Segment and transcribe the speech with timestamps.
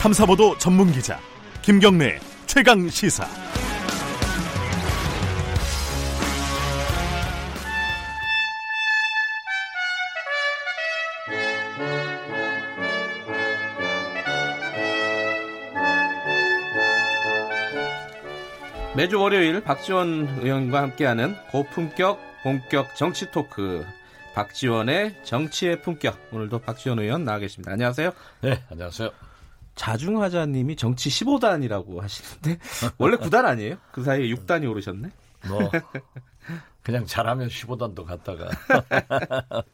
[0.00, 1.20] 탐사보도 전문 기자
[1.60, 3.28] 김경래 최강 시사.
[18.96, 23.84] 매주 월요일 박지원 의원과 함께하는 고품격 본격 정치 토크
[24.34, 27.72] 박지원의 정치의 품격 오늘도 박지원 의원 나와 계십니다.
[27.72, 28.12] 안녕하세요.
[28.40, 29.10] 네, 안녕하세요.
[29.80, 32.58] 자중하자님이 정치 15단이라고 하시는데
[32.98, 33.76] 원래 9단 아니에요?
[33.92, 35.08] 그 사이에 6단이 오르셨네.
[35.48, 35.70] 뭐
[36.82, 38.50] 그냥 잘하면 15단도 갔다가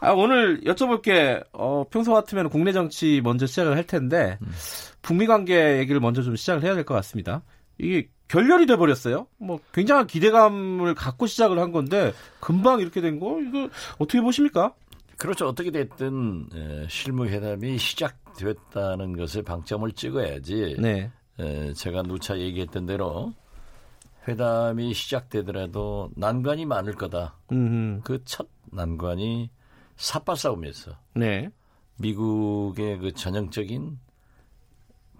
[0.00, 4.52] 아, 오늘 여쭤볼 게 어, 평소 같으면 국내 정치 먼저 시작을 할 텐데 음.
[5.00, 7.42] 북미 관계 얘기를 먼저 좀 시작을 해야 될 것 같습니다.
[7.78, 9.28] 이게 결렬이 돼 버렸어요.
[9.38, 13.68] 뭐 굉장한 기대감을 갖고 시작을 한 건데 금방 이렇게 된 거 이거
[13.98, 14.74] 어떻게 보십니까?
[15.16, 15.46] 그렇죠.
[15.46, 20.76] 어떻게 됐든 에, 실무 회담이 시작 됐다는 것에 방점을 찍어야지.
[20.78, 21.10] 네.
[21.38, 23.32] 에, 제가 누차 얘기했던 대로
[24.28, 27.36] 회담이 시작되더라도 난관이 많을 거다.
[28.04, 29.50] 그 첫 난관이
[29.96, 31.48] 삿바 싸움에서 네.
[31.98, 33.98] 미국의 그 전형적인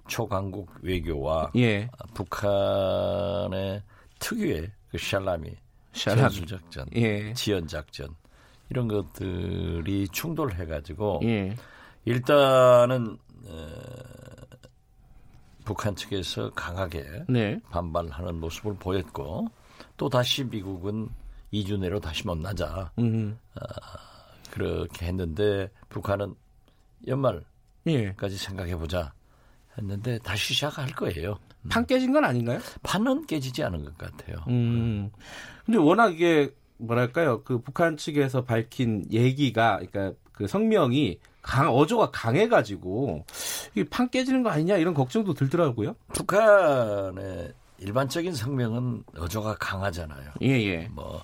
[0.09, 1.89] 초강국 외교와 예.
[2.15, 3.83] 북한의
[4.19, 5.51] 특유의 그 샬라미,
[5.93, 6.47] 샬라미.
[6.47, 7.33] 작전, 예.
[7.35, 8.09] 지연 작전
[8.71, 11.55] 이런 것들이 충돌해가지고 예.
[12.05, 13.69] 일단은 어,
[15.65, 17.61] 북한 측에서 강하게 네.
[17.71, 19.49] 반발하는 모습을 보였고
[19.97, 21.09] 또 다시 미국은
[21.53, 23.61] 2주 내로 다시 만나자 어,
[24.51, 26.35] 그렇게 했는데 북한은
[27.07, 27.45] 연말까지
[27.87, 28.15] 예.
[28.37, 29.13] 생각해 보자
[29.79, 31.39] 했는데 다시 시작할 거예요.
[31.63, 31.69] 음.
[31.69, 32.59] 판 깨진 건 아닌가요?
[32.83, 34.39] 판은 깨지지 않은 것 같아요.
[34.49, 35.11] 음.
[35.65, 37.43] 근데 워낙 이게 뭐랄까요?
[37.43, 43.25] 그 북한 측에서 밝힌 얘기가 그러니까 그 성명이 강 어조가 강해가지고
[43.75, 45.95] 이게 판 깨지는 거 아니냐 이런 걱정도 들더라고요.
[46.13, 50.33] 북한의 일반적인 성명은 어조가 강하잖아요.
[50.43, 50.89] 예 예.
[50.93, 51.23] 뭐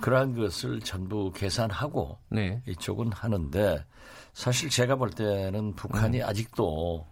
[0.00, 2.60] 그러한 것을 전부 계산하고 네.
[2.66, 3.84] 이쪽은 하는데
[4.32, 6.26] 사실 제가 볼 때는 북한이 음.
[6.26, 7.06] 아직도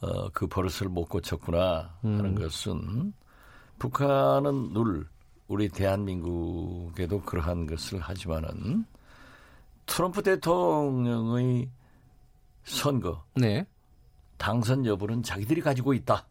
[0.00, 2.34] 어, 그 버릇을 못 고쳤구나 하는 음.
[2.34, 3.14] 것은
[3.78, 5.06] 북한은 늘
[5.48, 8.84] 우리 대한민국에도 그러한 것을 하지만은
[9.86, 11.68] 트럼프 대통령의
[12.66, 13.64] 선거 네.
[14.36, 16.26] 당선 여부는 자기들이 가지고 있다.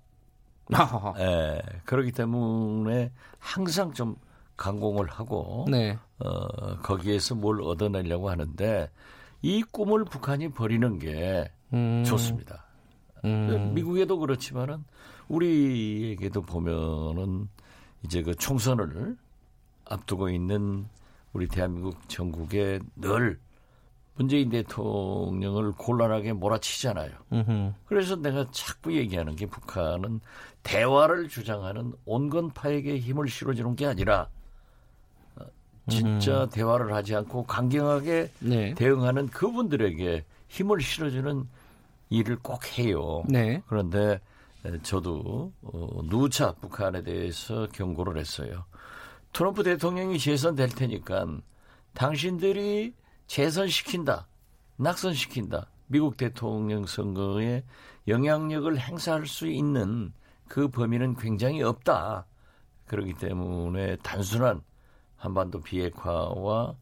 [1.18, 4.16] 예, 그렇기 때문에 항상 좀
[4.58, 5.98] 강공을 하고 네.
[6.20, 8.90] 어, 거기에서 뭘 얻어내려고 하는데
[9.42, 12.04] 이 꿈을 북한이 버리는 게 음.
[12.04, 12.66] 좋습니다.
[13.26, 13.74] 음.
[13.74, 14.84] 미국에도 그렇지만은
[15.28, 17.50] 우리에게도 보면은
[18.04, 19.18] 이제 그 총선을
[19.86, 20.88] 앞두고 있는
[21.34, 23.40] 우리 대한민국 전국에 늘
[24.16, 27.12] 문재인 대통령을 곤란하게 몰아치잖아요.
[27.34, 27.74] 음흠.
[27.86, 30.22] 그래서 내가 자꾸 얘기하는 게 북한은
[30.64, 34.30] 대화를 주장하는 온건파에게 힘을 실어주는 게 아니라
[35.36, 35.46] 어,
[35.90, 36.52] 진짜 음흠.
[36.52, 38.74] 대화를 하지 않고 강경하게 네.
[38.76, 41.48] 대응하는 그분들에게 힘을 실어주는
[42.10, 43.24] 일을 꼭 해요.
[43.28, 43.62] 네.
[43.68, 44.22] 그런데
[44.84, 48.64] 저도 어, 누차 북한에 대해서 경고를 했어요.
[49.34, 51.28] 트럼프 대통령이 재선될 테니까
[51.94, 52.94] 당신들이
[53.28, 54.28] 재선시킨다,
[54.78, 55.70] 낙선시킨다.
[55.88, 57.64] 미국 대통령 선거에
[58.08, 60.14] 영향력을 행사할 수 있는
[60.48, 62.26] 그 범위는 굉장히 없다.
[62.88, 64.62] 그렇기 때문에 단순한
[65.18, 66.76] 한반도 비핵화와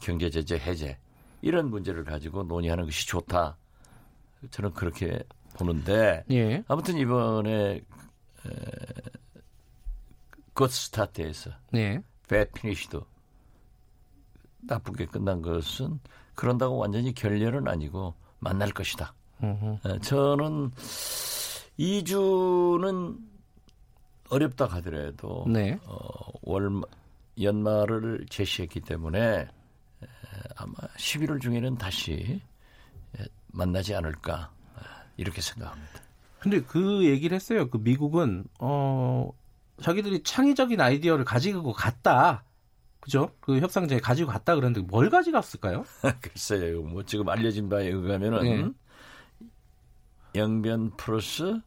[0.00, 0.98] 경제 제재 해제
[1.40, 3.56] 이런 문제를 가지고 논의하는 것이 좋다.
[4.50, 5.22] 저는 그렇게
[5.54, 6.62] 보는데 예.
[6.68, 7.82] 아무튼 이번에 에,
[10.52, 12.02] 굿 스타트에서 예.
[12.28, 13.04] bad finish도
[14.60, 16.00] 나쁘게 끝난 것은
[16.34, 19.14] 그런다고 완전히 결렬은 아니고 만날 것이다.
[19.42, 20.70] 에, 저는
[21.78, 23.18] 2주는
[24.30, 25.78] 어렵다 하더라도 네.
[25.84, 25.98] 어,
[26.42, 26.82] 월
[27.40, 29.46] 연말을 제시했기 때문에 에,
[30.56, 32.40] 아마 11월 중에는 다시
[33.48, 34.50] 만나지 않을까
[35.16, 36.00] 이렇게 생각합니다.
[36.38, 37.68] 근데 그 얘기를 했어요.
[37.68, 39.30] 그 미국은 어
[39.82, 42.44] 자기들이 창의적인 아이디어를 가지고 갔다.
[43.08, 43.30] 그죠?
[43.40, 45.82] 그 협상장에 가지고 갔다 그랬는데 뭘 가져갔을까요?
[46.20, 46.82] 글쎄요.
[46.82, 48.70] 뭐 지금 알려진 바에 의하면은 네.
[50.34, 51.58] 영변 플러스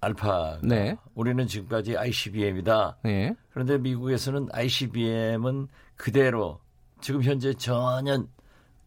[0.00, 0.58] 알파.
[0.62, 0.96] 네.
[1.14, 2.96] 우리는 지금까지 ICBM이다.
[3.04, 3.34] 네.
[3.50, 6.60] 그런데 미국에서는 ICBM은 그대로
[7.02, 8.24] 지금 현재 전혀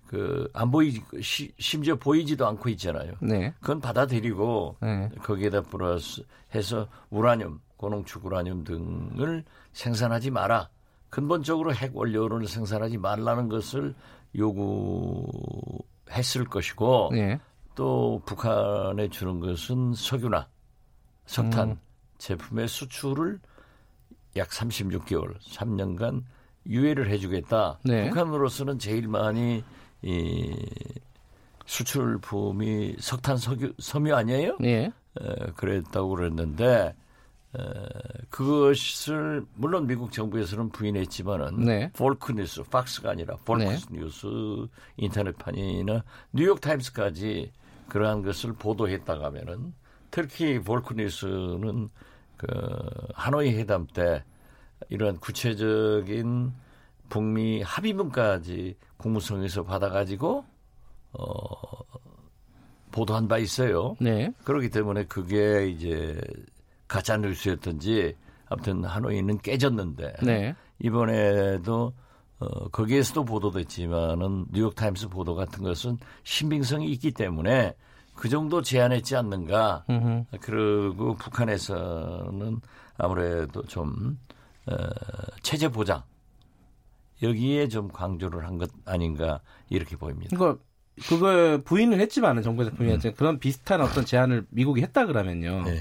[0.07, 3.13] 그 안 보이 시, 심지어 보이지도 않고 있잖아요.
[3.21, 3.53] 네.
[3.61, 5.09] 그건 받아들이고 네.
[5.21, 6.23] 거기에다 플러스
[6.55, 9.43] 해서 우라늄, 고농축 우라늄 등을
[9.73, 10.69] 생산하지 마라.
[11.11, 13.93] 근본적으로 핵 원료를 생산하지 말라는 것을
[14.35, 15.75] 요구했을
[16.49, 17.39] 것이고 네.
[17.75, 20.47] 또 북한에 주는 것은 석유나
[21.25, 21.79] 석탄 음.
[22.17, 23.39] 제품의 수출을
[24.37, 26.23] 약 36개월, 3년간
[26.65, 27.79] 유예를 해주겠다.
[27.83, 28.09] 네.
[28.09, 29.63] 북한으로서는 제일 많이
[30.01, 30.55] 이
[31.65, 34.57] 수출품이 석탄, 석유, 섬유 아니에요?
[34.59, 34.91] 네.
[35.19, 36.93] 에, 그랬다고 그랬는데 에,
[38.29, 41.91] 그것을 물론 미국 정부에서는 부인했지만은 네.
[41.93, 43.77] Vox 뉴스, Fox가 아니라 Vox 네.
[43.91, 44.27] 뉴스
[44.97, 47.51] 인터넷판이나 뉴욕 타임스까지
[47.89, 49.73] 그러한 것을 보도했다가 하면은
[50.11, 51.89] 특히 볼크 뉴스는
[52.37, 52.47] 그
[53.13, 54.23] 하노이 회담 때
[54.89, 56.53] 이런 구체적인
[57.09, 60.45] 북미 합의문까지 국무성에서 받아가지고
[61.13, 61.51] 어
[62.91, 63.95] 보도한 바 있어요.
[63.99, 64.31] 네.
[64.43, 66.19] 그렇기 때문에 그게 이제
[66.91, 68.15] 가짜 뉴스였던지
[68.49, 70.53] 아무튼 하노이는 깨졌는데 네.
[70.79, 71.93] 이번에도
[72.39, 77.73] 어, 거기에서도 보도됐지만은 뉴욕 타임스 보도 같은 것은 신빙성이 있기 때문에
[78.13, 79.85] 그 정도 제한했지 않는가.
[79.89, 80.25] 음흠.
[80.41, 82.59] 그리고 북한에서는
[82.97, 84.19] 아무래도 좀
[84.67, 84.75] 어,
[85.43, 86.03] 체제 보장
[87.23, 89.39] 여기에 좀 강조를 한 것 아닌가
[89.69, 90.35] 이렇게 보입니다.
[90.35, 90.57] 그거
[91.07, 93.13] 그걸 부인을 했지만은 정부에서 부인했지 음.
[93.15, 95.63] 그런 비슷한 어떤 제안을 미국이 했다 그러면요.
[95.63, 95.79] 네.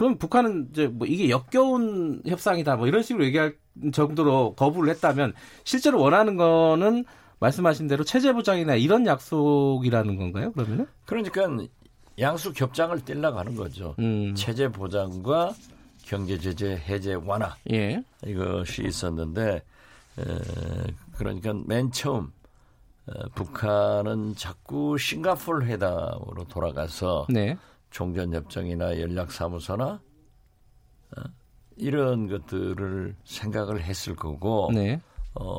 [0.00, 3.54] 그럼 북한은 이제 뭐 이게 역겨운 협상이다 뭐 이런 식으로 얘기할
[3.92, 7.04] 정도로 거부를 했다면 실제로 원하는 거는
[7.38, 10.52] 말씀하신 대로 체제 보장이나 이런 약속이라는 건가요?
[10.52, 10.86] 그러면은?
[11.04, 11.42] 그러니까
[12.18, 13.94] 양수 겹장을 떼려고 하는 거죠.
[13.98, 14.34] 음.
[14.34, 15.52] 체제 보장과
[16.02, 18.02] 경제 제재 해제 완화 예.
[18.24, 20.22] 이것이 있었는데 에,
[21.18, 22.32] 그러니까 맨 처음
[23.06, 27.58] 어, 북한은 자꾸 싱가폴 회담으로 돌아가서 네.
[27.90, 30.00] 종전협정이나 연락사무소나
[31.16, 31.22] 어,
[31.76, 35.00] 이런 것들을 생각을 했을 거고 네.
[35.34, 35.54] 어,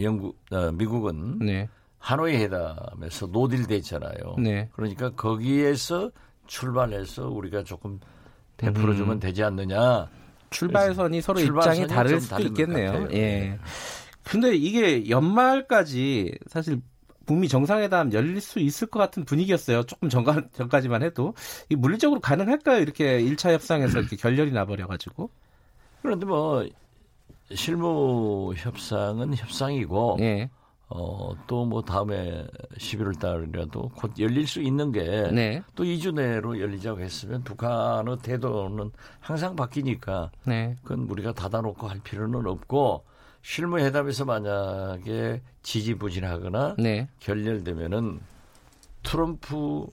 [0.00, 1.68] 영국, 어, 미국은 네.
[1.98, 4.36] 하노이 회담에서 노딜돼 있잖아요.
[4.38, 4.68] 네.
[4.72, 6.10] 그러니까 거기에서
[6.46, 7.98] 출발해서 우리가 조금
[8.56, 9.20] 베풀어 주면 음.
[9.20, 10.08] 되지 않느냐.
[10.50, 13.08] 출발선이 서로 출발선이 입장이 다를 수도 있겠네요.
[13.10, 13.16] 예.
[13.16, 13.58] 네.
[14.22, 16.80] 근데 이게 연말까지 사실
[17.26, 19.82] 북미 정상회담 열릴 수 있을 것 같은 분위기였어요.
[19.84, 21.34] 조금 전까, 전까지만 해도.
[21.68, 22.80] 이 물리적으로 가능할까요?
[22.80, 25.30] 이렇게 1차 협상에서 이렇게 결렬이 나버려가지고.
[26.02, 26.64] 그런데 뭐,
[27.54, 30.50] 실무 협상은 협상이고, 네.
[30.88, 32.46] 어, 또 뭐 다음에
[32.78, 35.02] 11월 달이라도 곧 열릴 수 있는 게,
[35.32, 35.62] 네.
[35.74, 40.76] 또 2주 내로 열리자고 했으면 북한의 태도는 항상 바뀌니까, 네.
[40.84, 43.04] 그건 우리가 닫아놓고 할 필요는 없고,
[43.46, 47.08] 실무회담에서 만약에 지지부진하거나 네.
[47.20, 48.18] 결렬되면은
[49.04, 49.86] 트럼프,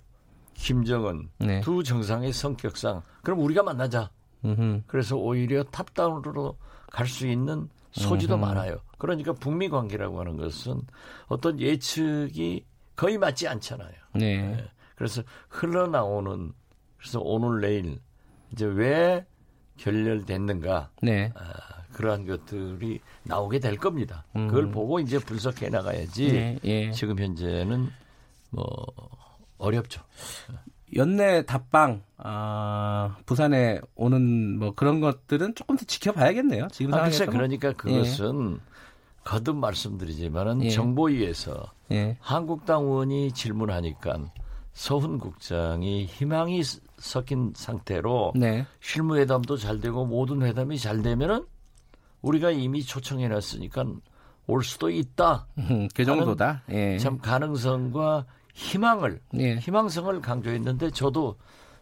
[0.56, 1.62] 김정은 네.
[1.62, 4.10] 두 정상의 성격상 그럼 우리가 만나자.
[4.44, 4.82] 음흠.
[4.88, 6.58] 그래서 오히려 탑다운으로
[6.90, 8.42] 갈 수 있는 소지도 음흠.
[8.46, 8.78] 많아요.
[8.98, 10.82] 그러니까 북미 관계라고 하는 것은
[11.28, 12.66] 어떤 예측이
[12.96, 13.94] 거의 맞지 않잖아요.
[14.16, 14.42] 네.
[14.42, 14.68] 네.
[14.96, 16.52] 그래서 흘러나오는
[16.98, 18.00] 그래서 오늘 내일
[18.52, 19.24] 이제 왜
[19.78, 20.90] 결렬됐는가?
[21.04, 21.32] 네.
[21.36, 24.26] 아, 그러한 것들이 나오게 될 겁니다.
[24.36, 24.48] 음.
[24.48, 26.32] 그걸 보고 이제 분석해 나가야지.
[26.32, 26.92] 네, 예.
[26.92, 27.90] 지금 현재는
[28.50, 28.66] 뭐
[29.58, 30.02] 어렵죠.
[30.96, 36.68] 연내 답방 아, 부산에 오는 뭐 그런 것들은 조금 더 지켜봐야겠네요.
[36.72, 37.26] 지금 아, 상황에서.
[37.28, 38.74] 그러니까 그것은 예.
[39.24, 40.70] 거듭 말씀드리지만은 예.
[40.70, 42.18] 정보위에서 예.
[42.20, 44.20] 한국당 의원이 질문하니까
[44.74, 46.62] 서훈 국장이 희망이
[46.98, 48.66] 섞인 상태로 네.
[48.82, 51.46] 실무회담도 잘 되고 모든 회담이 잘 되면은
[52.24, 53.86] 우리가 이미 초청해 놨으니까
[54.48, 55.48] 올 수도 있다.
[55.60, 56.64] 음, 그 정도다.
[56.72, 56.98] 예.
[56.98, 59.58] 참 가능성과 희망을 예.
[59.58, 61.38] 희망성을 강조했는데 저도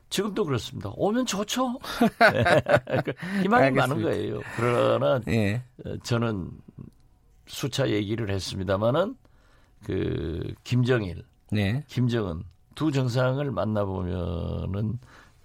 [0.09, 0.91] 지금도 그렇습니다.
[0.95, 1.79] 오면 좋죠.
[3.05, 3.87] 그 희망이 알겠습니다.
[3.87, 4.41] 많은 거예요.
[4.57, 5.63] 그러나 예.
[5.85, 6.51] 어, 저는
[7.47, 9.15] 수차 얘기를 했습니다마는
[9.83, 11.83] 그 김정일, 네.
[11.87, 12.43] 김정은
[12.75, 14.99] 두 정상을 만나보면은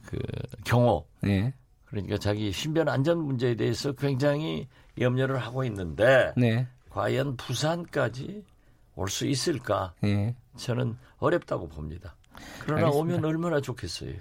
[0.05, 0.19] 그
[0.65, 1.55] 경호, 네.
[1.87, 4.69] 그러니까 자기 신변 안전 문제에 대해서 굉장히
[5.01, 6.67] 염려를 하고 있는데 네.
[6.91, 8.45] 과연 부산까지
[8.95, 9.93] 올 수 있을까?
[10.01, 10.35] 네.
[10.57, 12.17] 저는 어렵다고 봅니다.
[12.61, 13.17] 그러나 알겠습니다.
[13.17, 14.13] 오면 얼마나 좋겠어요.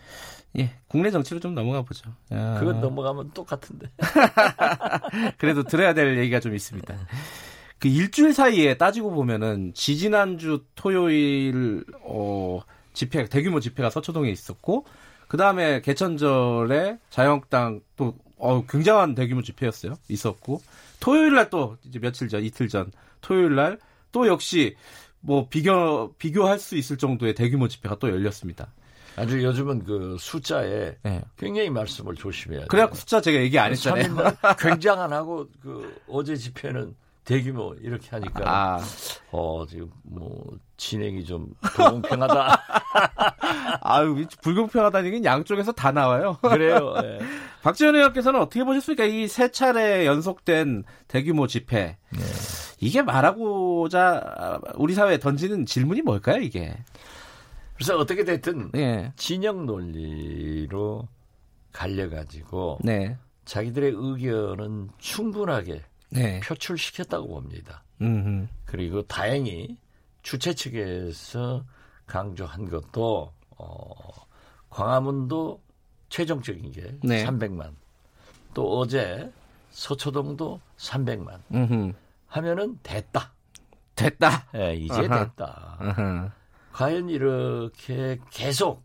[0.57, 2.09] 예, 국내 정치로 좀 넘어가 보죠.
[2.33, 2.57] 야.
[2.59, 3.89] 그건 넘어가면 똑같은데.
[5.37, 6.95] 그래도 들어야 될 얘기가 좀 있습니다.
[7.79, 12.61] 그 일주일 사이에 따지고 보면은 지지난주 토요일 어
[12.93, 14.85] 집회 대규모 집회가 서초동에 있었고
[15.27, 19.97] 그 다음에 개천절에 자유한국당 또 어, 굉장한 대규모 집회였어요.
[20.09, 20.61] 있었고
[20.99, 23.79] 토요일 날 또 이제 며칠 전 이틀 전 토요일 날
[24.11, 24.75] 또 역시
[25.19, 28.67] 뭐 비교 비교할 수 있을 정도의 대규모 집회가 또 열렸습니다.
[29.17, 31.21] 아주 요즘은 그 숫자에 네.
[31.37, 32.67] 굉장히 말씀을 조심해야 돼요.
[32.69, 34.15] 그래갖고 숫자 제가 얘기 안 했잖아요.
[34.59, 38.79] 굉장한 하고 그 어제 집회는 대규모 이렇게 하니까 아.
[39.31, 40.45] 어 지금 뭐
[40.77, 42.61] 진행이 좀 불공평하다.
[43.81, 46.37] 아유 불공평하다는 게 양쪽에서 다 나와요.
[46.41, 46.93] 그래요.
[47.01, 47.19] 네.
[47.63, 49.05] 박지원 의원께서는 어떻게 보셨습니까?
[49.05, 52.19] 이 세 차례 연속된 대규모 집회 네.
[52.79, 56.41] 이게 말하고자 우리 사회에 던지는 질문이 뭘까요?
[56.41, 56.77] 이게
[57.73, 59.11] 그래서 어떻게 됐든 네.
[59.17, 61.07] 진영 논리로
[61.73, 63.17] 갈려가지고 네.
[63.45, 66.39] 자기들의 의견은 충분하게 네.
[66.41, 67.83] 표출시켰다고 봅니다.
[68.01, 68.47] 음흠.
[68.65, 69.77] 그리고 다행히
[70.21, 71.63] 주최 측에서
[72.05, 73.95] 강조한 것도 어,
[74.69, 75.61] 광화문도
[76.09, 77.25] 최종적인 게 네.
[77.25, 77.73] 300만.
[78.53, 79.31] 또 어제
[79.71, 81.39] 서초동도 300만.
[81.53, 81.93] 음흠.
[82.27, 83.33] 하면은 됐다.
[83.95, 84.47] 됐다.
[84.55, 85.25] 예, 네, 이제 아하.
[85.25, 85.77] 됐다.
[85.79, 86.31] 아하.
[86.73, 88.83] 과연 이렇게 계속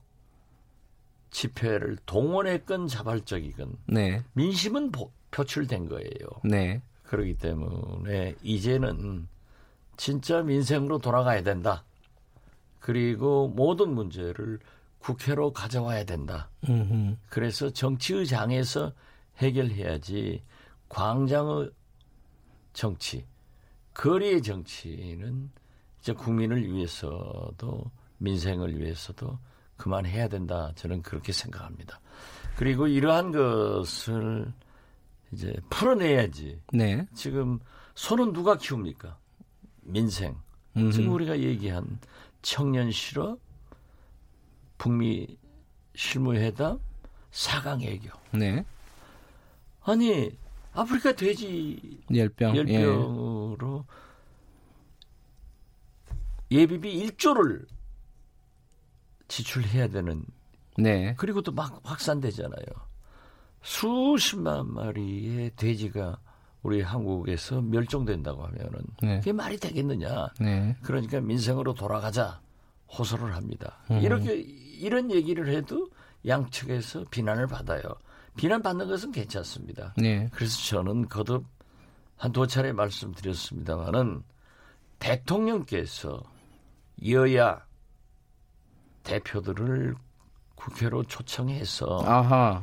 [1.31, 4.23] 집회를 동원했건 자발적이건 네.
[4.35, 4.93] 민심은
[5.31, 6.29] 표출된 거예요.
[6.45, 6.83] 네.
[7.11, 9.27] 그렇기 때문에 이제는
[9.97, 11.85] 진짜 민생으로 돌아가야 된다.
[12.79, 14.61] 그리고 모든 문제를
[15.01, 16.49] 국회로 가져와야 된다.
[16.69, 17.17] 음흠.
[17.29, 18.93] 그래서 정치의 장에서
[19.39, 20.45] 해결해야지
[20.89, 21.73] 광장의
[22.75, 23.27] 정치,
[23.93, 25.51] 거리의 정치는
[25.99, 29.37] 이제 국민을 위해서도 민생을 위해서도
[29.77, 30.71] 그만해야 된다.
[30.77, 32.01] 저는 그렇게 생각합니다.
[32.55, 34.53] 그리고 이러한 것을
[35.33, 36.61] 이제 풀어내야지.
[36.73, 37.07] 네.
[37.15, 37.59] 지금
[37.95, 39.19] 손은 누가 키웁니까?
[39.83, 40.37] 민생.
[40.77, 40.93] 음흠.
[40.93, 41.99] 지금 우리가 얘기한
[42.43, 43.39] 청년 실업,
[44.79, 45.39] 북미
[45.95, 46.79] 실무회담,
[47.31, 48.09] 사강 애교.
[48.33, 48.65] 네.
[49.83, 50.31] 아니
[50.73, 53.85] 아프리카 돼지 열병 열병으로
[56.53, 56.57] 예.
[56.57, 57.67] 예비비 1조를
[59.29, 60.25] 지출해야 되는.
[60.77, 61.15] 네.
[61.17, 62.65] 그리고 또 막 확산되잖아요.
[63.63, 66.19] 수십만 마리의 돼지가
[66.63, 69.19] 우리 한국에서 멸종된다고 하면은 네.
[69.19, 70.29] 그게 말이 되겠느냐.
[70.41, 70.77] 네.
[70.83, 72.41] 그러니까 민생으로 돌아가자
[72.97, 73.79] 호소를 합니다.
[73.91, 74.01] 음.
[74.01, 75.89] 이렇게 이런 얘기를 해도
[76.27, 77.83] 양측에서 비난을 받아요.
[78.37, 79.95] 비난받는 것은 괜찮습니다.
[79.97, 80.29] 네.
[80.33, 81.45] 그래서 저는 거듭
[82.17, 84.23] 한 두 차례 말씀드렸습니다마는
[84.99, 86.23] 대통령께서
[87.09, 87.65] 여야
[89.05, 89.95] 대표들을
[90.55, 92.63] 국회로 초청해서 아하.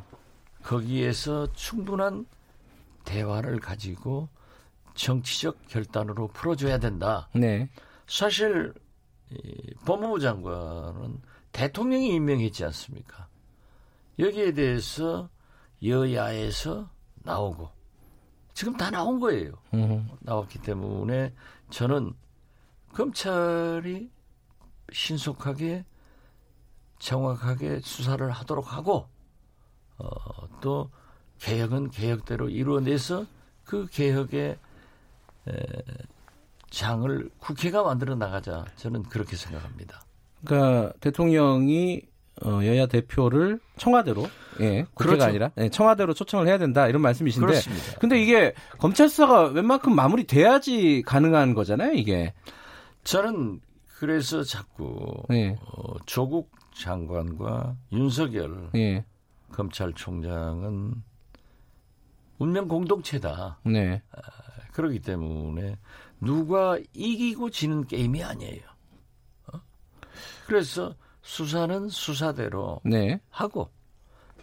[0.67, 2.25] 거기에서 충분한
[3.05, 4.27] 대화를 가지고
[4.95, 7.29] 정치적 결단으로 풀어줘야 된다.
[7.33, 7.69] 네.
[8.05, 8.73] 사실
[9.31, 11.21] 이 법무부 장관은
[11.53, 13.29] 대통령이 임명했지 않습니까?
[14.19, 15.29] 여기에 대해서
[15.85, 16.89] 여야에서
[17.23, 17.69] 나오고
[18.53, 19.53] 지금 다 나온 거예요.
[19.73, 20.09] 음.
[20.19, 21.33] 나왔기 때문에
[21.69, 22.13] 저는
[22.93, 24.09] 검찰이
[24.91, 25.85] 신속하게
[26.99, 29.07] 정확하게 수사를 하도록 하고
[29.99, 30.09] 어,
[30.61, 30.89] 또
[31.39, 33.25] 개혁은 개혁대로 이루어내서
[33.63, 34.57] 그 개혁의
[35.47, 35.53] 에,
[36.69, 40.01] 장을 국회가 만들어 나가자 저는 그렇게 생각합니다.
[40.43, 42.01] 그러니까 대통령이
[42.43, 44.27] 어, 여야 대표를 청와대로
[44.59, 45.23] 예 국회가 그렇죠.
[45.25, 47.99] 아니라 예, 청와대로 초청을 해야 된다 이런 말씀이신데 그렇습니다.
[47.99, 52.33] 근데 이게 검찰 수사가 웬만큼 마무리돼야지 가능한 거잖아요 이게
[53.03, 53.59] 저는
[53.97, 55.55] 그래서 자꾸 예.
[55.59, 59.03] 어, 조국 장관과 윤석열 예.
[59.51, 61.03] 검찰총장은
[62.39, 63.59] 운명 공동체다.
[63.65, 64.01] 네.
[64.11, 64.21] 아,
[64.73, 65.77] 그렇기 때문에
[66.21, 68.61] 누가 이기고 지는 게임이 아니에요.
[69.53, 69.61] 어?
[70.45, 73.19] 그래서 수사는 수사대로 네.
[73.29, 73.69] 하고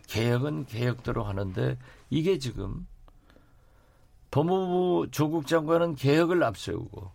[0.08, 1.78] 개혁은 개혁대로 하는데
[2.11, 2.87] 이게 지금
[4.30, 7.11] 법무부 조국 장관은 개혁을 앞세우고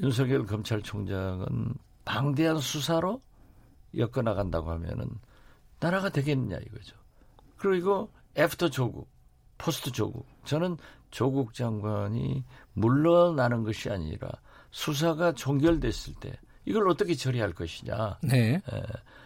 [0.00, 3.22] 윤석열 검찰총장은 방대한 수사로
[3.96, 5.08] 엮어나간다고 하면은
[5.80, 6.96] 나라가 되겠느냐 이거죠.
[7.56, 9.08] 그리고 after 조국,
[9.56, 10.26] post 조국.
[10.44, 10.76] 저는
[11.10, 14.30] 조국 장관이 물러나는 것이 아니라
[14.70, 16.32] 수사가 종결됐을 때
[16.64, 18.18] 이걸 어떻게 처리할 것이냐.
[18.22, 18.60] 네.
[18.72, 18.82] 예.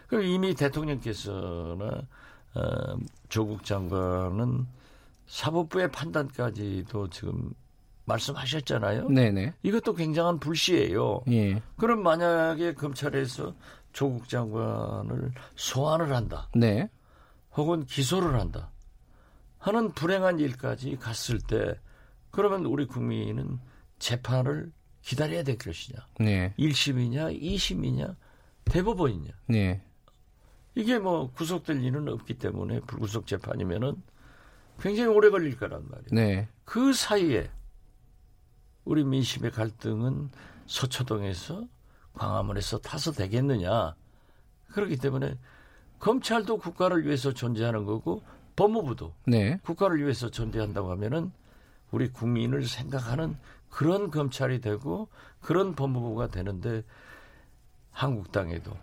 [0.07, 2.07] 그 이미 대통령께서는
[2.55, 2.97] 어,
[3.29, 4.67] 조국 장관은
[5.27, 7.53] 사법부의 판단까지도 지금
[8.05, 9.09] 말씀하셨잖아요.
[9.09, 9.55] 네네.
[9.63, 11.23] 이것도 굉장한 불씨예요.
[11.31, 11.63] 예.
[11.77, 13.55] 그럼 만약에 검찰에서
[13.93, 16.49] 조국 장관을 소환을 한다.
[16.55, 16.89] 네.
[17.57, 18.71] 혹은 기소를 한다.
[19.59, 21.79] 하는 불행한 일까지 갔을 때
[22.31, 23.61] 그러면 우리 국민은
[23.99, 24.73] 재판을
[25.03, 25.99] 기다려야 될 것이냐.
[26.21, 26.55] 네.
[26.59, 28.17] 1심이냐, 2심이냐,
[28.65, 29.31] 대법원이냐.
[29.49, 29.83] 네.
[30.75, 34.03] 이게 뭐 구속될 일은 없기 때문에 불구속 재판이면은
[34.81, 36.09] 굉장히 오래 걸릴 거란 말이에요.
[36.11, 36.49] 네.
[36.65, 37.51] 그 사이에
[38.85, 40.31] 우리 민심의 갈등은
[40.67, 41.69] 서초동에서
[42.15, 43.95] 광화문에서 타서 되겠느냐.
[44.73, 45.37] 그렇기 때문에
[45.99, 48.23] 검찰도 국가를 위해서 존재하는 거고
[48.57, 49.59] 법무부도 네.
[49.63, 51.33] 국가를 위해서 존재한다고 하면은
[51.91, 53.37] 우리 국민을 생각하는
[53.69, 55.09] 그런 검찰이 되고
[55.41, 56.83] 그런 법무부가 되는데
[57.91, 58.77] 한국당에도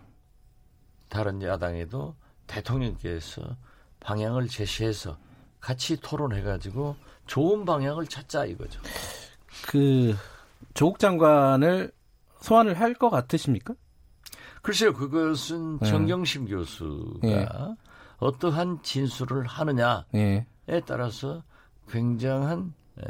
[1.08, 2.14] 다른 야당에도
[2.46, 3.56] 대통령께서
[4.00, 5.18] 방향을 제시해서
[5.60, 6.96] 같이 토론해가지고
[7.26, 8.80] 좋은 방향을 찾자 이거죠.
[9.66, 10.14] 그
[10.74, 11.92] 조국 장관을
[12.40, 13.74] 소환을 할 것 같으십니까?
[14.62, 15.88] 글쎄요, 그것은 네.
[15.88, 17.46] 정경심 교수가 네.
[18.18, 20.46] 어떠한 진술을 하느냐에 네.
[20.86, 21.42] 따라서
[21.88, 23.02] 굉장한 에,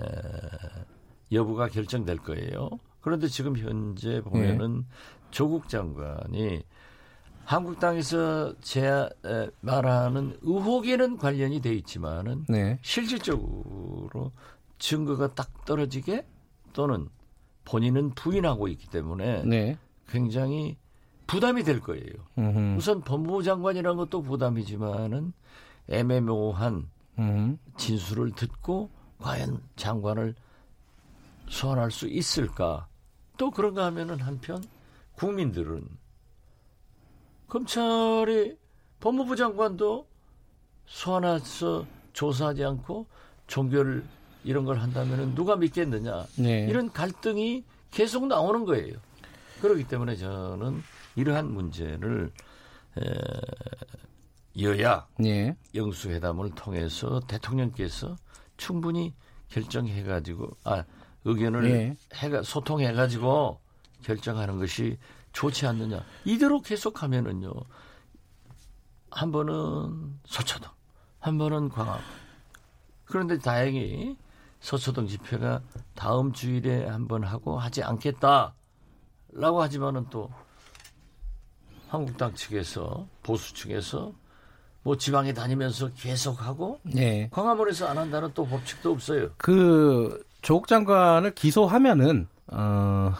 [1.33, 2.71] 여부가 결정될 거예요.
[3.01, 4.87] 그런데 지금 현재 보면은 네.
[5.31, 6.63] 조국 장관이
[7.45, 12.79] 한국당에서 제 에, 말하는 의혹에는 관련이 돼 있지만은 네.
[12.83, 14.31] 실질적으로
[14.79, 16.27] 증거가 딱 떨어지게
[16.73, 17.09] 또는
[17.65, 19.79] 본인은 부인하고 있기 때문에 네.
[20.09, 20.77] 굉장히
[21.27, 22.13] 부담이 될 거예요.
[22.39, 22.77] 음흠.
[22.77, 25.33] 우선 법무부 장관이라는 것도 부담이지만은
[25.89, 27.57] 애매모호한 음흠.
[27.77, 30.35] 진술을 듣고 과연 장관을
[31.49, 32.89] 소환할 수 있을까?
[33.37, 34.63] 또 그런가 하면은 한편
[35.15, 35.87] 국민들은
[37.49, 38.57] 검찰이
[39.01, 40.07] 법무부 장관도
[40.87, 43.07] 소환해서 조사하지 않고
[43.47, 44.05] 종결
[44.45, 46.67] 이런 걸 한다면 누가 믿겠느냐 네.
[46.69, 48.95] 이런 갈등이 계속 나오는 거예요.
[49.61, 50.83] 그렇기 때문에 저는
[51.17, 52.33] 이러한 문제를
[52.99, 55.57] 에, 여야 네.
[55.75, 58.17] 영수회담을 통해서 대통령께서
[58.57, 59.15] 충분히
[59.49, 60.85] 결정해가지고 아
[61.25, 61.97] 의견을 네.
[62.15, 63.61] 해가 소통해가지고
[64.03, 64.97] 결정하는 것이
[65.33, 67.53] 좋지 않느냐 이대로 계속하면은요
[69.11, 70.71] 한 번은 서초동
[71.19, 72.01] 한 번은 광화
[73.05, 74.17] 그런데 다행히
[74.61, 75.63] 서초동 집회가
[75.95, 78.53] 다음 주일에 한번 하고 하지 않겠다라고
[79.63, 80.31] 하지만은 또
[81.89, 84.13] 한국당 측에서 보수 측에서
[84.83, 87.29] 뭐 지방에 다니면서 계속하고 네.
[87.33, 89.31] 광화문에서 안 한다는 또 법칙도 없어요.
[89.37, 93.13] 그 조국 장관을 기소하면은 어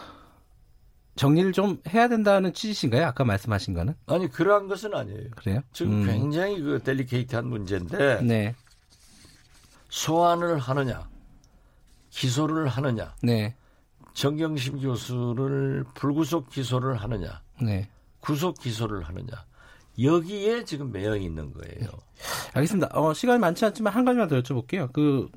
[1.15, 3.05] 정리를 좀 해야 된다는 취지신가요?
[3.05, 3.93] 아까 말씀하신 거는?
[4.07, 5.29] 아니 그러한 것은 아니에요.
[5.35, 5.61] 그래요?
[5.73, 6.05] 지금 음.
[6.07, 8.55] 굉장히 그 델리케이트한 문제인데 네.
[9.89, 11.10] 소환을 하느냐
[12.11, 13.55] 기소를 하느냐 네.
[14.13, 17.89] 정경심 교수를 불구속 기소를 하느냐 네.
[18.19, 19.45] 구속 기소를 하느냐
[19.99, 21.89] 여기에 지금 매여 있는 거예요.
[22.53, 22.89] 알겠습니다.
[22.93, 24.91] 어, 시간이 많지 않지만 한 가지만 더 여쭤볼게요.
[24.93, 25.27] 그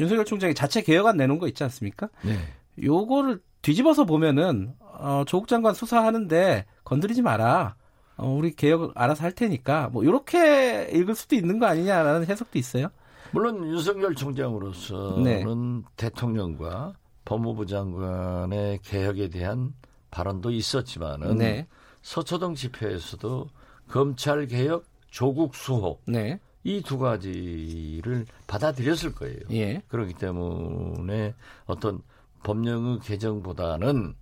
[0.00, 2.08] 윤석열 총장이 자체 개혁안 내놓은 거 있지 않습니까?
[2.22, 2.38] 네.
[2.82, 7.76] 요거를 뒤집어서 보면은 어, 조국 장관 수사하는데 건드리지 마라.
[8.16, 12.88] 어, 우리 개혁 알아서 할 테니까 뭐 이렇게 읽을 수도 있는 거 아니냐라는 해석도 있어요.
[13.32, 15.44] 물론 윤석열 총장으로서는 네.
[15.96, 19.74] 대통령과 법무부 장관의 개혁에 대한
[20.10, 21.66] 발언도 있었지만은 네.
[22.02, 23.48] 서초동 집회에서도
[23.88, 26.40] 검찰 개혁, 조국 수호 네.
[26.64, 29.40] 이두 가지를 받아들였을 거예요.
[29.50, 29.82] 예.
[29.88, 31.34] 그렇기 때문에
[31.66, 32.00] 어떤
[32.44, 34.14] 법령의 개정보다는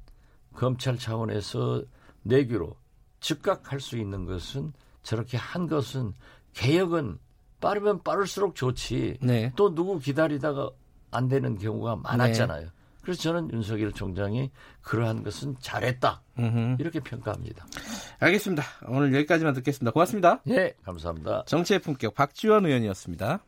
[0.55, 1.83] 검찰 차원에서
[2.23, 2.77] 내규로
[3.21, 6.15] 즉각 할 수 있는 것은 저렇게 한 것은
[6.55, 7.19] 개혁은
[7.61, 9.19] 빠르면 빠를수록 좋지.
[9.21, 9.53] 네.
[9.57, 10.71] 또 누구 기다리다가
[11.11, 12.63] 안 되는 경우가 많았잖아요.
[12.63, 12.71] 네.
[13.03, 14.51] 그래서 저는 윤석열 총장이
[14.83, 16.23] 그러한 것은 잘했다.
[16.39, 16.77] 음흠.
[16.79, 17.67] 이렇게 평가합니다.
[18.19, 18.63] 알겠습니다.
[18.87, 19.93] 오늘 여기까지만 듣겠습니다.
[19.93, 20.43] 고맙습니다.
[20.49, 21.45] 예, 감사합니다.
[21.47, 23.41] 정치의 품격 박지원 의원이었습니다.